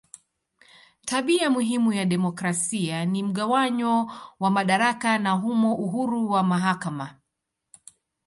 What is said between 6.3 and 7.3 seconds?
wa mahakama.